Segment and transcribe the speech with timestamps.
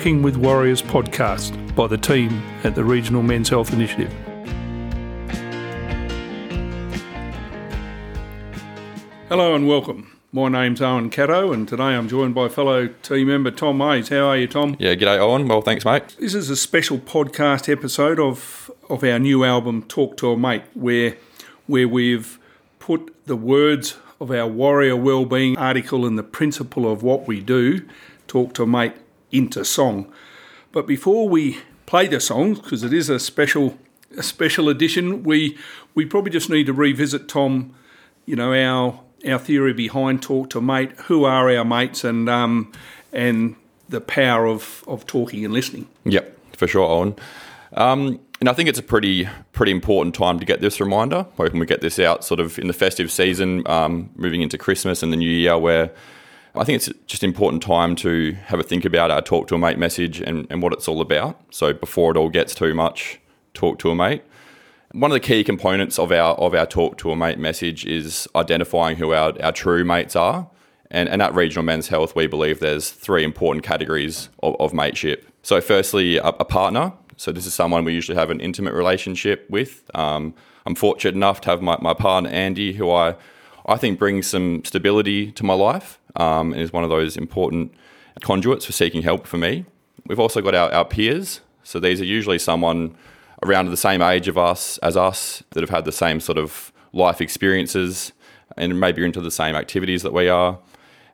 [0.00, 4.10] Working with Warriors podcast by the team at the Regional Men's Health Initiative.
[9.28, 10.18] Hello and welcome.
[10.32, 14.08] My name's Owen Catto, and today I'm joined by fellow team member Tom Mays.
[14.08, 14.74] How are you, Tom?
[14.78, 15.46] Yeah, g'day, Owen.
[15.46, 16.16] Well, thanks, mate.
[16.18, 20.62] This is a special podcast episode of of our new album, Talk to a Mate,
[20.72, 21.18] where
[21.66, 22.38] where we've
[22.78, 27.86] put the words of our warrior wellbeing article and the principle of what we do,
[28.28, 28.94] Talk to a Mate,
[29.32, 30.12] into song.
[30.72, 33.78] But before we play the song, because it is a special
[34.16, 35.56] a special edition, we
[35.94, 37.74] we probably just need to revisit Tom,
[38.26, 42.72] you know, our our theory behind talk to mate, who are our mates and um
[43.12, 43.56] and
[43.88, 45.88] the power of, of talking and listening.
[46.04, 47.16] Yep, for sure, Owen.
[47.74, 51.26] Um, and I think it's a pretty pretty important time to get this reminder.
[51.36, 55.02] Hoping we get this out sort of in the festive season, um, moving into Christmas
[55.02, 55.90] and the new year, where
[56.54, 59.54] I think it's just an important time to have a think about our talk to
[59.54, 61.40] a mate message and, and what it's all about.
[61.50, 63.20] So before it all gets too much,
[63.54, 64.24] talk to a mate.
[64.92, 68.26] One of the key components of our of our talk to a mate message is
[68.34, 70.50] identifying who our, our true mates are.
[70.90, 75.24] And, and at Regional Men's Health, we believe there's three important categories of, of mateship.
[75.42, 76.92] So, firstly, a, a, partner.
[77.16, 79.88] So, this is someone we usually have an intimate relationship with.
[79.94, 80.34] Um,
[80.66, 83.14] I'm fortunate enough to have my, my partner, Andy, who I,
[83.66, 87.72] I think brings some stability to my life um, and is one of those important
[88.20, 89.64] conduits for seeking help for me.
[90.06, 91.40] We've also got our, our peers.
[91.62, 92.96] So, these are usually someone
[93.42, 96.72] around the same age of us as us that have had the same sort of
[96.92, 98.12] life experiences
[98.56, 100.58] and maybe into the same activities that we are.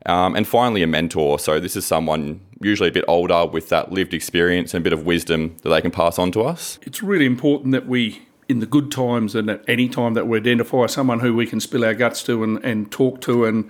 [0.07, 1.39] Um, and finally, a mentor.
[1.39, 4.93] So, this is someone usually a bit older with that lived experience and a bit
[4.93, 6.79] of wisdom that they can pass on to us.
[6.83, 10.39] It's really important that we, in the good times and at any time, that we
[10.39, 13.45] identify someone who we can spill our guts to and, and talk to.
[13.45, 13.69] And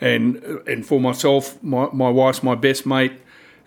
[0.00, 3.12] and and for myself, my, my wife's my best mate.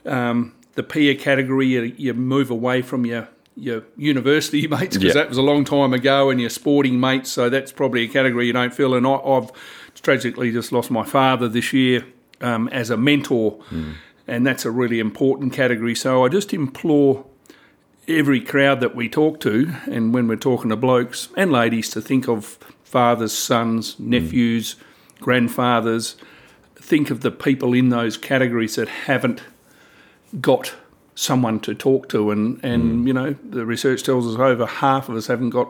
[0.06, 5.30] Um, the peer category, you, you move away from your your university mates because that
[5.30, 7.32] was a long time ago, and your sporting mates.
[7.32, 8.96] So that's probably a category you don't feel.
[8.96, 9.52] And I, have
[10.02, 12.06] tragically just lost my father this year
[12.42, 13.94] um, as a mentor, mm.
[14.28, 15.96] and that's a really important category.
[15.96, 17.26] So I just implore
[18.08, 22.02] every crowd that we talk to, and when we're talking to blokes and ladies, to
[22.02, 24.84] think of fathers, sons, nephews, mm.
[25.24, 26.16] Grandfathers.
[26.76, 29.42] Think of the people in those categories that haven't
[30.40, 30.74] got
[31.16, 33.08] someone to talk to, and and mm.
[33.08, 35.70] you know the research tells us over half of us haven't got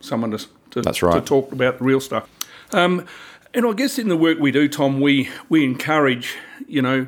[0.00, 1.14] someone to to, That's right.
[1.14, 2.28] to talk about the real stuff.
[2.72, 3.06] Um,
[3.54, 6.36] and I guess in the work we do, Tom, we we encourage
[6.68, 7.06] you know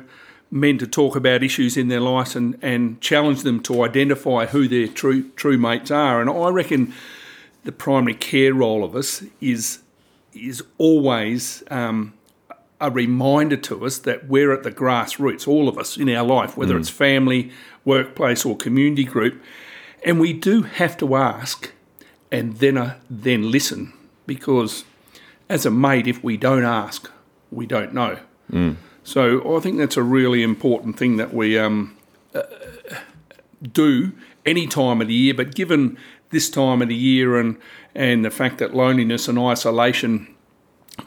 [0.51, 4.67] men to talk about issues in their lives and, and challenge them to identify who
[4.67, 6.21] their true true mates are.
[6.21, 6.93] And I reckon
[7.63, 9.79] the primary care role of us is
[10.35, 12.13] is always um,
[12.79, 16.57] a reminder to us that we're at the grassroots, all of us in our life,
[16.57, 16.79] whether mm.
[16.79, 17.51] it's family,
[17.83, 19.41] workplace, or community group,
[20.03, 21.71] and we do have to ask
[22.31, 23.93] and then uh, then listen
[24.27, 24.83] because
[25.49, 27.09] as a mate, if we don't ask,
[27.51, 28.19] we don't know.
[28.51, 28.75] Mm.
[29.03, 31.95] So I think that's a really important thing that we um,
[32.33, 32.43] uh,
[33.61, 34.11] do
[34.45, 35.33] any time of the year.
[35.33, 35.97] But given
[36.35, 37.55] this time of the year and
[37.95, 40.27] and the fact that loneliness and isolation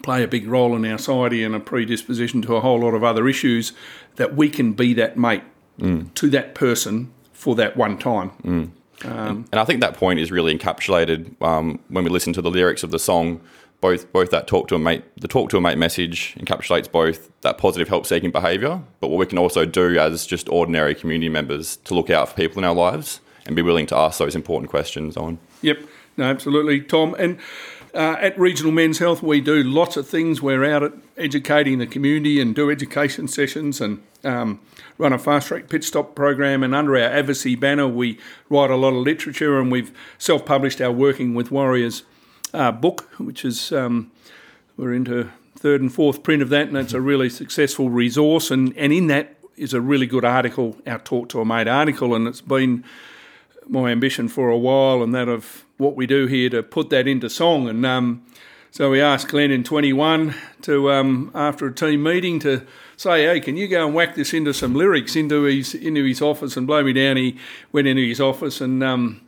[0.02, 3.04] play a big role in our society and a predisposition to a whole lot of
[3.04, 3.74] other issues,
[4.16, 5.42] that we can be that mate
[5.78, 6.12] mm.
[6.14, 8.30] to that person for that one time.
[8.42, 8.70] Mm.
[9.04, 12.50] Um, and I think that point is really encapsulated um, when we listen to the
[12.50, 13.40] lyrics of the song.
[13.80, 17.30] Both, both that talk to a mate, the talk to a mate message encapsulates both
[17.42, 21.76] that positive help-seeking behaviour, but what we can also do as just ordinary community members
[21.84, 24.70] to look out for people in our lives and be willing to ask those important
[24.70, 25.38] questions on.
[25.62, 25.78] Yep,
[26.18, 27.16] no, absolutely, Tom.
[27.18, 27.38] And
[27.94, 30.42] uh, at Regional Men's Health, we do lots of things.
[30.42, 34.60] We're out at educating the community and do education sessions and um,
[34.98, 36.62] run a fast track pit stop program.
[36.62, 38.18] And under our advocacy banner, we
[38.50, 42.02] write a lot of literature and we've self published our Working with Warriors
[42.52, 44.10] uh, book, which is um,
[44.76, 48.50] we're into third and fourth print of that, and it's a really successful resource.
[48.50, 52.14] And, and in that is a really good article, our Talk to a Mate article,
[52.14, 52.84] and it's been
[53.68, 57.06] my ambition for a while and that of what we do here to put that
[57.06, 57.68] into song.
[57.68, 58.24] And um,
[58.70, 62.66] so we asked Glenn in 21 to, um, after a team meeting, to
[62.96, 66.20] say, hey, can you go and whack this into some lyrics into his into his
[66.20, 67.16] office and blow me down?
[67.16, 67.38] He
[67.72, 69.22] went into his office and um,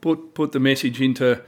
[0.00, 1.42] put put the message into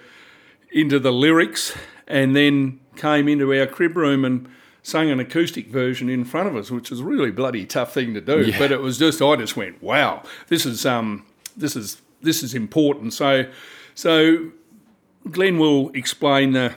[0.71, 1.77] into the lyrics,
[2.07, 4.49] and then came into our crib room and
[4.83, 8.13] sang an acoustic version in front of us, which was a really bloody tough thing
[8.15, 8.43] to do.
[8.43, 8.59] Yeah.
[8.59, 11.25] But it was just I just went, wow, this is um
[11.57, 13.13] this is this is important.
[13.13, 13.47] So,
[13.95, 14.51] so
[15.31, 16.75] Glenn will explain the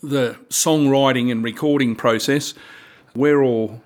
[0.00, 2.54] the songwriting and recording process.
[3.16, 3.82] We're all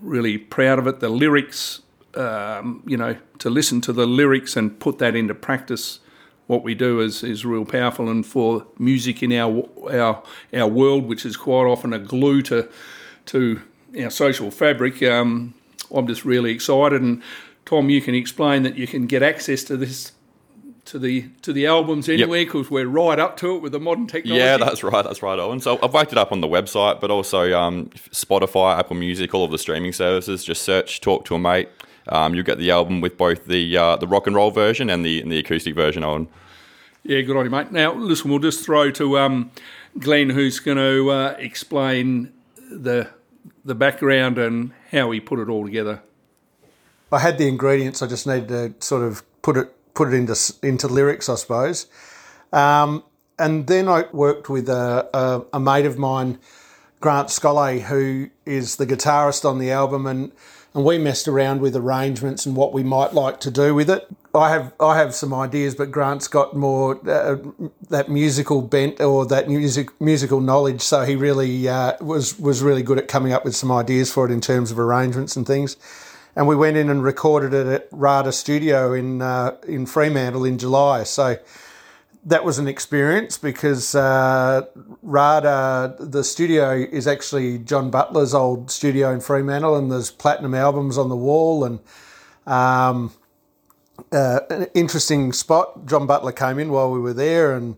[0.00, 1.00] really proud of it.
[1.00, 1.82] The lyrics
[2.18, 6.00] um, you know, to listen to the lyrics and put that into practice.
[6.46, 10.22] What we do is, is real powerful, and for music in our our
[10.54, 12.68] our world, which is quite often a glue to
[13.26, 13.62] to
[14.02, 15.54] our social fabric, um,
[15.94, 17.02] I'm just really excited.
[17.02, 17.22] And
[17.68, 20.12] Tom, you can explain that you can get access to this
[20.86, 22.70] to the to the albums anywhere because yep.
[22.70, 24.40] we're right up to it with the modern technology.
[24.40, 25.60] Yeah, that's right, that's right, Owen.
[25.60, 29.44] So I've worked it up on the website, but also um, Spotify, Apple Music, all
[29.44, 30.44] of the streaming services.
[30.44, 31.68] Just search "Talk to a Mate."
[32.08, 35.04] Um, you'll get the album with both the uh, the rock and roll version and
[35.04, 36.26] the and the acoustic version on.
[37.02, 37.70] Yeah, good on you, mate.
[37.70, 39.50] Now, listen, we'll just throw to um,
[39.98, 42.32] Glenn, who's going to uh, explain
[42.70, 43.10] the
[43.62, 46.00] the background and how he put it all together.
[47.10, 48.02] I had the ingredients.
[48.02, 51.86] I just needed to sort of put it put it into into lyrics, I suppose.
[52.52, 53.04] Um,
[53.38, 56.38] and then I worked with a, a, a mate of mine,
[57.00, 60.32] Grant Scollay, who is the guitarist on the album, and
[60.74, 64.06] and we messed around with arrangements and what we might like to do with it.
[64.34, 67.36] I have I have some ideas, but Grant's got more uh,
[67.88, 72.82] that musical bent or that music musical knowledge, so he really uh, was was really
[72.82, 75.76] good at coming up with some ideas for it in terms of arrangements and things.
[76.38, 80.56] And we went in and recorded it at Rada Studio in uh, in Fremantle in
[80.56, 81.02] July.
[81.02, 81.36] So
[82.24, 84.66] that was an experience because uh,
[85.02, 90.96] Rada, the studio is actually John Butler's old studio in Fremantle, and there's platinum albums
[90.96, 91.64] on the wall.
[91.64, 91.80] And
[92.46, 93.12] um,
[94.12, 95.86] uh, an interesting spot.
[95.86, 97.76] John Butler came in while we were there, and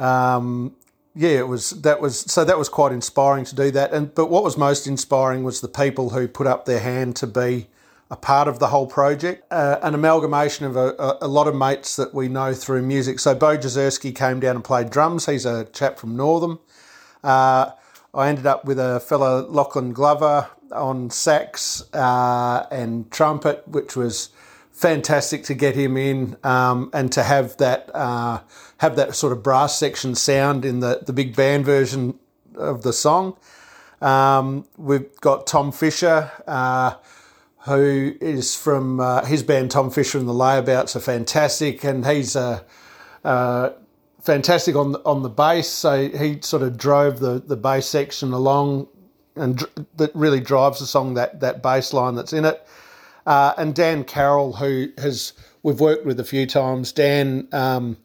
[0.00, 0.74] um,
[1.14, 3.92] yeah, it was that was so that was quite inspiring to do that.
[3.92, 7.28] And but what was most inspiring was the people who put up their hand to
[7.28, 7.68] be
[8.12, 11.96] a part of the whole project, uh, an amalgamation of a, a, lot of mates
[11.96, 13.18] that we know through music.
[13.18, 15.24] So Bo Jazerski came down and played drums.
[15.24, 16.60] He's a chap from Northam.
[17.24, 17.70] Uh,
[18.12, 24.28] I ended up with a fellow Lachlan Glover on sax uh, and trumpet, which was
[24.72, 28.40] fantastic to get him in um, and to have that uh,
[28.78, 32.18] have that sort of brass section sound in the, the big band version
[32.56, 33.38] of the song.
[34.02, 36.96] Um, we've got Tom Fisher uh,
[37.64, 42.34] who is from uh, his band Tom Fisher and the Layabouts are fantastic, and he's
[42.34, 42.60] uh,
[43.24, 43.70] uh,
[44.20, 45.68] fantastic on the, on the bass.
[45.68, 48.88] So he sort of drove the, the bass section along,
[49.36, 52.66] and dr- that really drives the song that that bass line that's in it.
[53.26, 55.32] Uh, and Dan Carroll, who has
[55.62, 56.90] we've worked with a few times.
[56.90, 57.96] Dan um,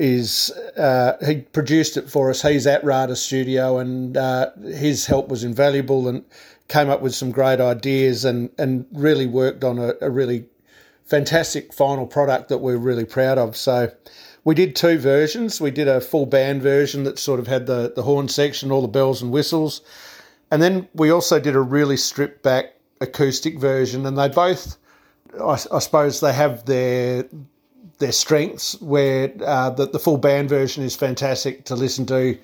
[0.00, 2.42] is uh, he produced it for us.
[2.42, 6.24] He's at Rada Studio, and uh, his help was invaluable and
[6.68, 10.46] came up with some great ideas and, and really worked on a, a really
[11.04, 13.56] fantastic final product that we're really proud of.
[13.56, 13.92] So
[14.44, 15.60] we did two versions.
[15.60, 18.82] We did a full band version that sort of had the, the horn section, all
[18.82, 19.82] the bells and whistles.
[20.50, 24.06] And then we also did a really stripped back acoustic version.
[24.06, 24.76] And they both,
[25.40, 27.24] I, I suppose, they have their
[27.98, 32.36] their strengths where uh, the, the full band version is fantastic to listen to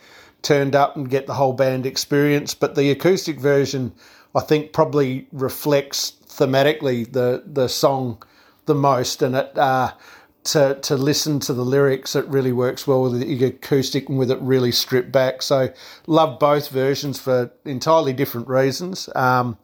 [0.42, 2.54] turned up and get the whole band experience.
[2.54, 3.92] But the acoustic version,
[4.34, 8.22] I think, probably reflects thematically the the song
[8.66, 9.56] the most, and it.
[9.56, 9.92] Uh,
[10.44, 14.28] to, to listen to the lyrics, it really works well with the acoustic and with
[14.28, 15.40] it really stripped back.
[15.40, 15.72] So,
[16.08, 19.08] love both versions for entirely different reasons.
[19.14, 19.56] Um,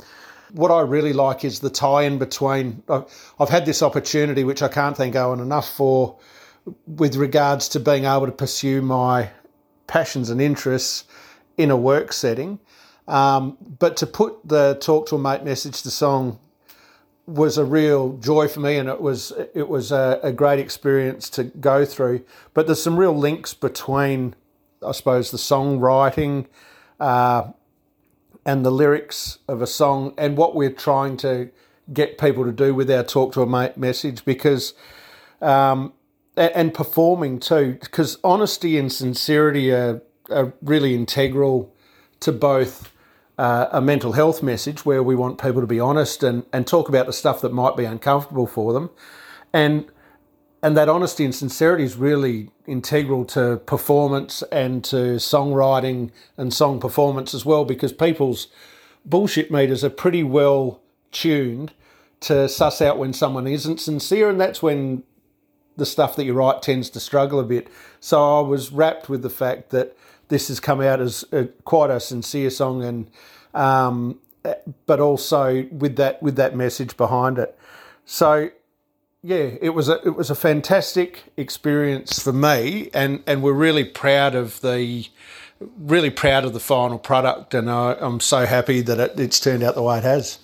[0.52, 2.82] what I really like is the tie in between.
[2.88, 6.18] I've, had this opportunity, which I can't thank Owen enough for,
[6.86, 9.30] with regards to being able to pursue my
[9.88, 11.04] passions and interests
[11.56, 12.60] in a work setting.
[13.08, 16.38] Um, but to put the talk to a mate message to song
[17.26, 21.28] was a real joy for me, and it was it was a, a, great experience
[21.30, 22.24] to go through.
[22.54, 24.34] But there's some real links between,
[24.86, 26.46] I suppose, the songwriting
[26.98, 27.50] uh,
[28.46, 31.50] and the lyrics of a song, and what we're trying to
[31.92, 34.72] get people to do with our talk to a mate message, because
[35.42, 35.92] um,
[36.38, 41.74] and performing too, because honesty and sincerity are, are really integral
[42.20, 42.92] to both
[43.38, 46.88] uh, a mental health message where we want people to be honest and, and talk
[46.88, 48.90] about the stuff that might be uncomfortable for them.
[49.52, 49.90] And
[50.60, 56.80] and that honesty and sincerity is really integral to performance and to songwriting and song
[56.80, 58.48] performance as well because people's
[59.04, 60.80] bullshit meters are pretty well
[61.12, 61.72] tuned
[62.18, 65.04] to suss out when someone isn't sincere and that's when
[65.78, 67.68] the stuff that you write tends to struggle a bit.
[68.00, 69.96] So I was rapt with the fact that
[70.28, 73.10] this has come out as a, quite a sincere song, and
[73.54, 74.18] um,
[74.84, 77.58] but also with that with that message behind it.
[78.04, 78.50] So
[79.22, 83.84] yeah, it was a it was a fantastic experience for me, and and we're really
[83.84, 85.06] proud of the
[85.78, 89.62] really proud of the final product, and I, I'm so happy that it, it's turned
[89.62, 90.38] out the way it has.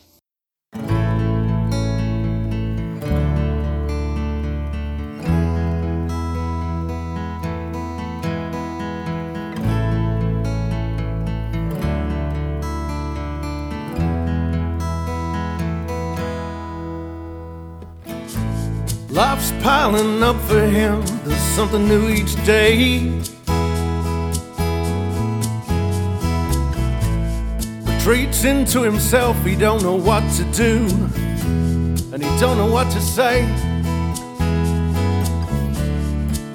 [19.65, 22.99] Piling up for him, there's something new each day.
[27.87, 30.85] Retreats into himself, he don't know what to do,
[32.13, 33.49] and he don't know what to say.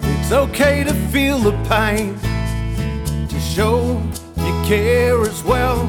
[0.04, 2.16] It's okay to feel the pain,
[3.28, 4.00] to show
[4.38, 5.82] you care as well.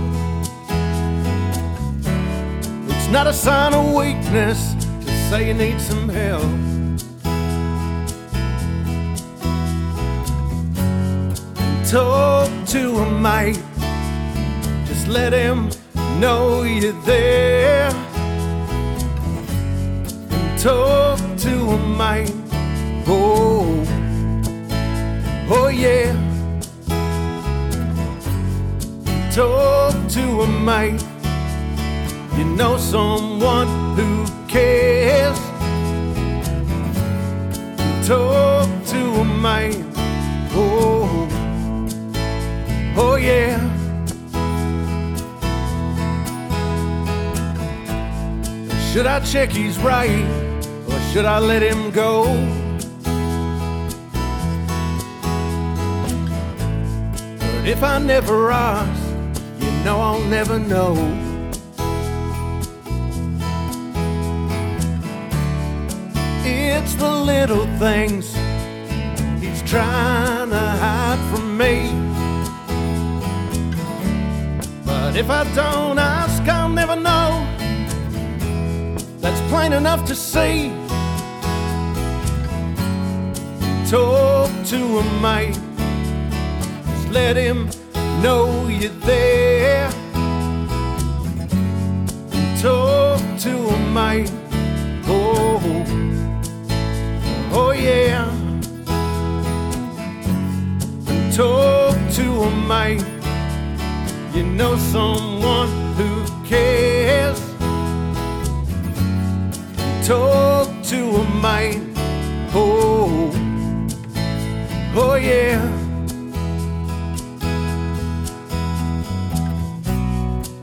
[2.88, 4.72] It's not a sign of weakness
[5.04, 6.69] to say you need some help.
[11.90, 13.60] Talk to a mate,
[14.86, 15.70] just let him
[16.20, 17.90] know you're there.
[20.30, 22.32] And talk to a mate,
[23.08, 23.84] oh,
[25.50, 26.14] oh yeah.
[29.32, 31.02] Talk to a mate,
[32.38, 35.36] you know someone who cares.
[38.06, 39.84] Talk to a mate,
[40.52, 40.99] oh,
[42.96, 43.58] oh yeah.
[48.92, 50.24] Should I check he's right,
[50.88, 52.24] or should I let him go?
[57.38, 59.02] But if I never ask,
[59.60, 60.96] you know I'll never know.
[66.42, 68.34] It's the little things
[69.40, 71.99] he's trying to hide from me.
[75.10, 77.44] But if I don't ask, I'll never know.
[79.18, 80.70] That's plain enough to see.
[83.90, 85.58] Talk to a mate,
[86.86, 87.68] just let him
[88.22, 89.90] know you're there.
[92.62, 94.30] Talk to a mate,
[95.08, 95.60] oh,
[97.50, 98.30] oh yeah.
[101.34, 103.09] Talk to a mate,
[104.40, 107.38] you know someone who cares.
[110.06, 111.82] Talk to a mate,
[112.54, 113.30] oh,
[114.96, 115.60] oh yeah.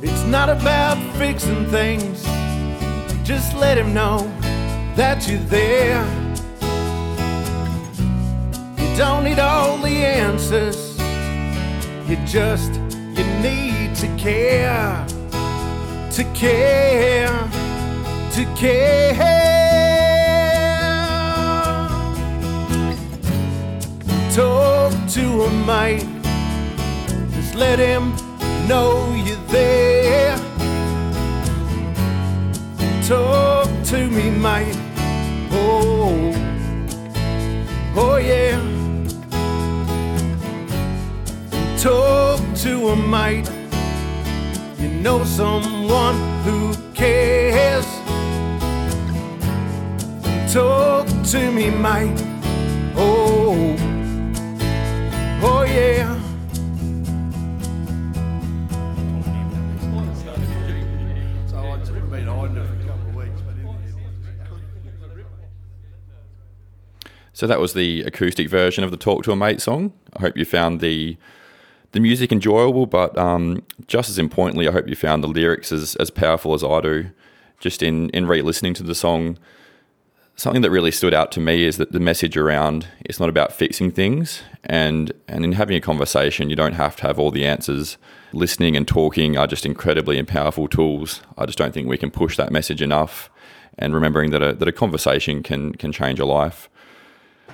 [0.01, 2.23] It's not about fixing things,
[3.23, 4.21] just let him know
[4.95, 6.03] that you're there.
[8.79, 10.97] You don't need all the answers,
[12.09, 12.76] you just,
[13.17, 15.05] you need to care,
[16.11, 17.27] to care,
[18.31, 19.15] to care.
[24.35, 26.05] Talk to a mate,
[27.31, 28.15] just let him
[28.67, 30.37] know you're there.
[33.07, 34.77] Talk to me, mate.
[35.51, 36.33] Oh,
[37.95, 38.76] oh yeah.
[42.67, 43.49] To a mate.
[44.77, 47.85] You know someone who cares.
[50.53, 52.19] Talk to me, mate.
[52.97, 53.75] Oh,
[55.43, 56.13] oh yeah.
[67.31, 69.93] So that was the acoustic version of the "Talk to a Mate" song.
[70.17, 71.17] I hope you found the
[71.91, 75.95] the music enjoyable, but um, just as importantly, I hope you found the lyrics as,
[75.95, 77.11] as powerful as I do.
[77.59, 79.37] Just in in re-listening to the song,
[80.35, 83.51] something that really stood out to me is that the message around it's not about
[83.51, 87.45] fixing things, and and in having a conversation, you don't have to have all the
[87.45, 87.97] answers.
[88.33, 91.21] Listening and talking are just incredibly and powerful tools.
[91.37, 93.29] I just don't think we can push that message enough.
[93.79, 96.69] And remembering that a that a conversation can can change a life.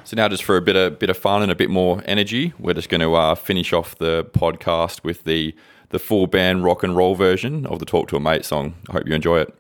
[0.06, 2.54] So now, just for a bit of bit of fun and a bit more energy,
[2.60, 5.56] we're just going to uh, finish off the podcast with the
[5.90, 8.76] the full band rock and roll version of the "Talk to a Mate" song.
[8.90, 9.56] I hope you enjoy it.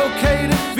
[0.00, 0.79] Okay to feel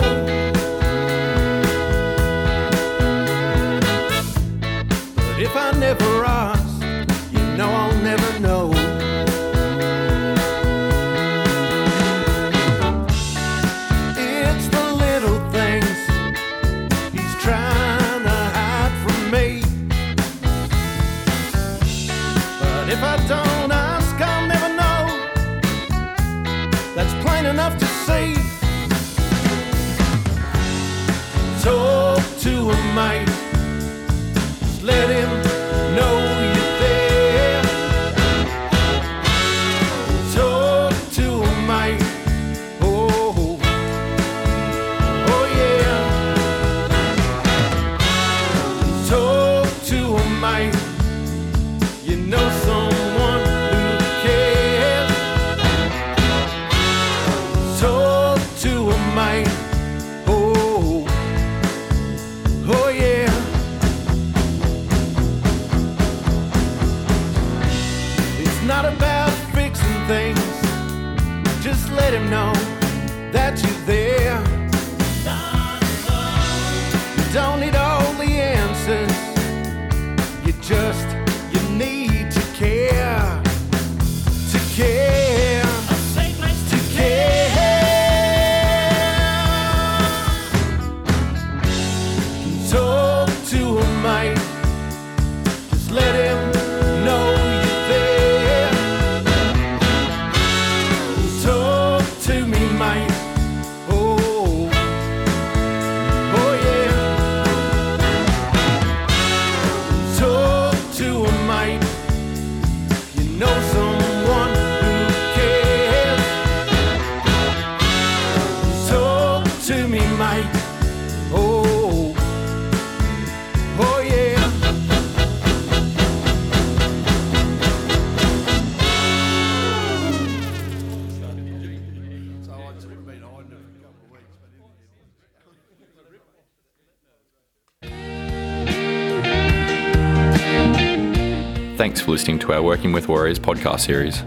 [142.11, 144.21] listening to our Working with Warriors podcast series.